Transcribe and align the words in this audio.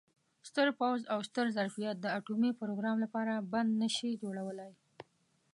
ستر 0.49 0.67
پوځ 0.79 0.99
او 1.13 1.19
ستر 1.29 1.45
ظرفیت 1.57 1.95
د 2.01 2.05
اټومي 2.17 2.51
پروګرام 2.61 2.97
لپاره 3.05 3.33
بند 3.53 3.69
نه 3.81 3.89
شي 3.95 4.09
جوړولای. 4.23 4.71